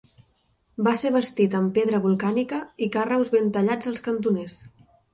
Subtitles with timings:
[0.87, 4.63] Va ser bastit amb pedra volcànica i carreus ben tallats als cantoners.